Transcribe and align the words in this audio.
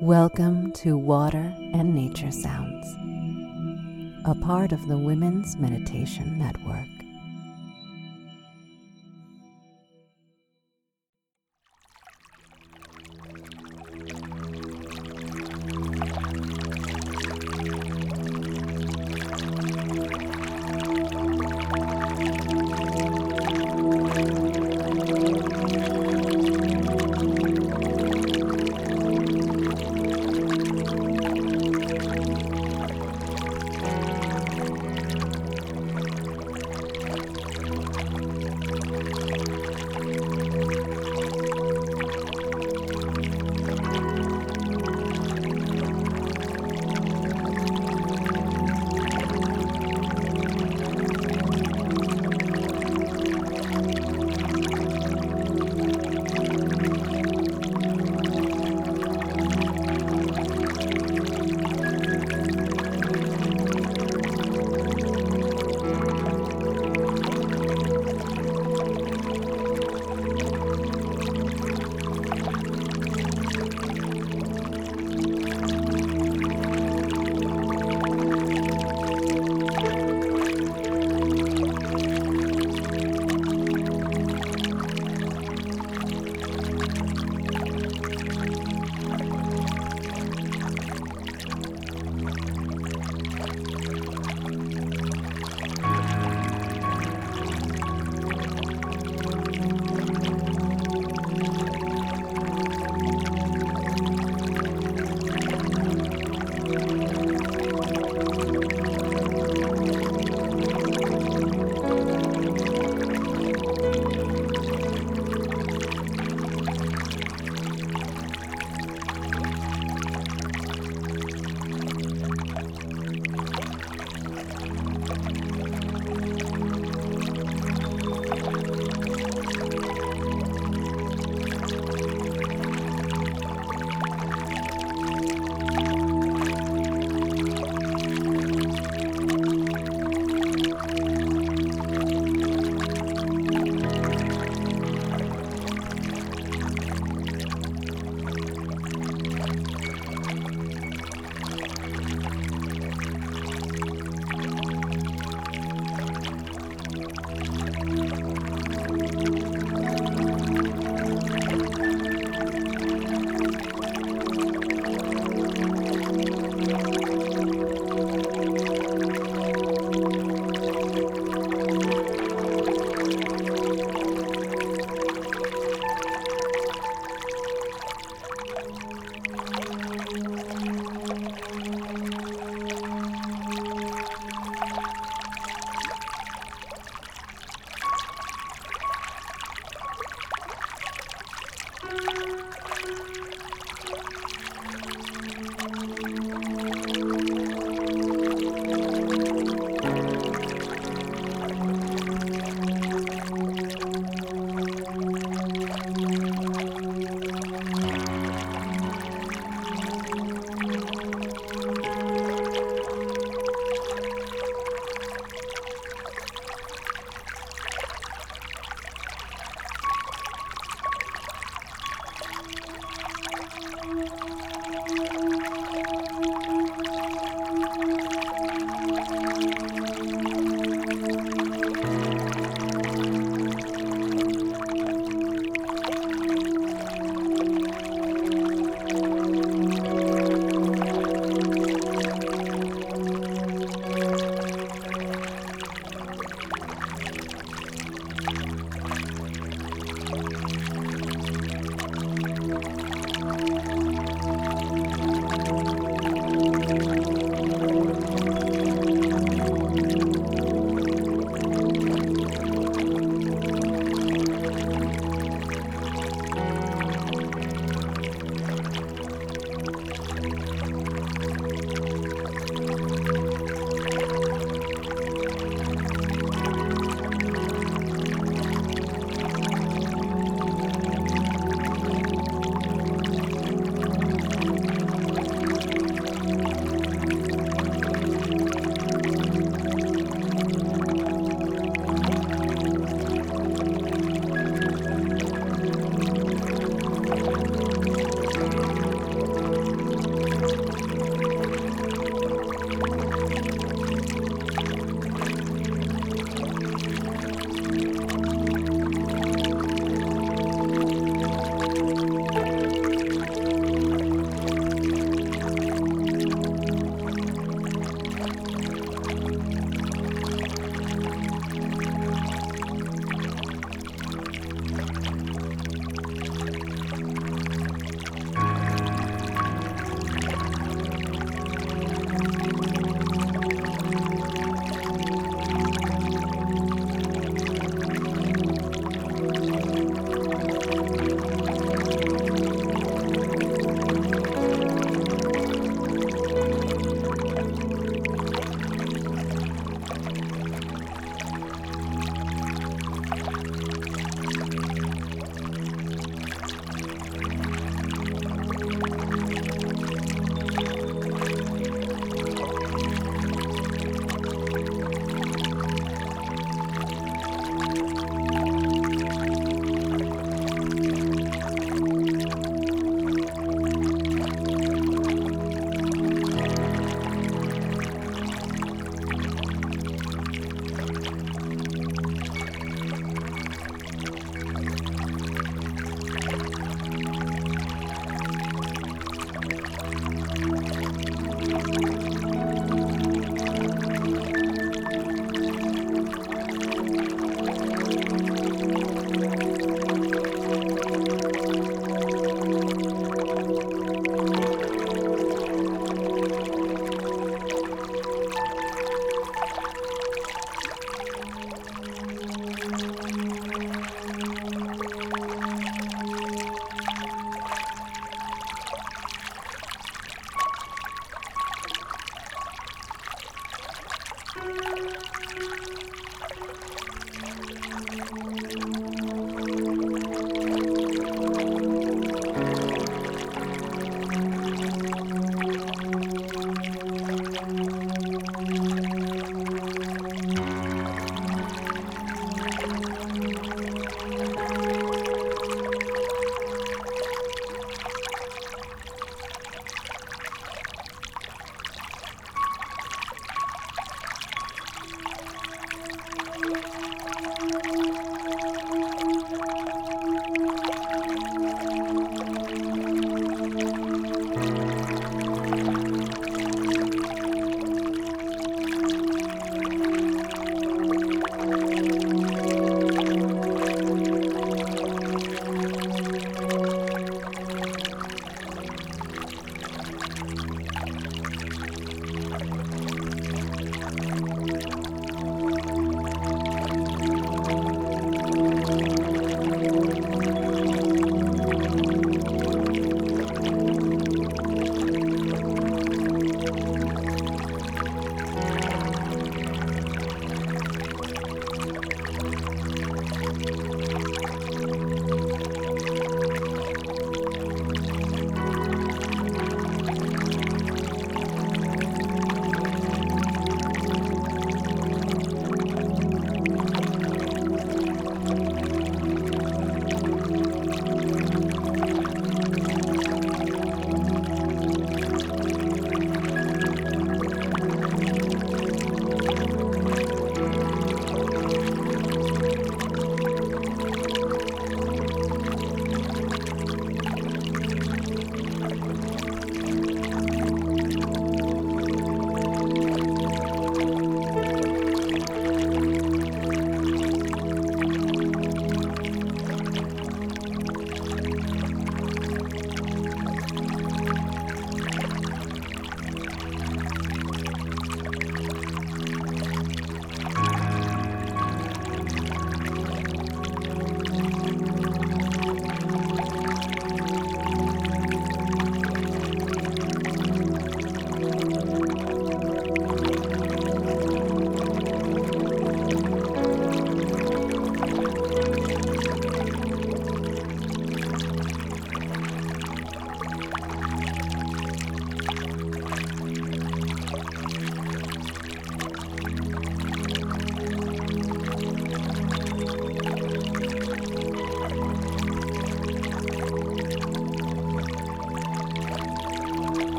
Welcome 0.00 0.72
to 0.72 0.98
Water 0.98 1.54
and 1.72 1.94
Nature 1.94 2.32
Sounds, 2.32 2.84
a 4.24 4.34
part 4.34 4.72
of 4.72 4.88
the 4.88 4.98
Women's 4.98 5.56
Meditation 5.56 6.36
Network. 6.36 6.93